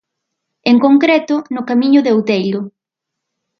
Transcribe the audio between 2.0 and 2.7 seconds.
de Outeiro.